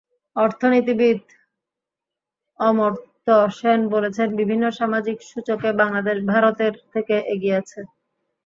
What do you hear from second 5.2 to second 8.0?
সূচকে বাংলাদেশ ভারতের থেকে এগিয়ে আছে।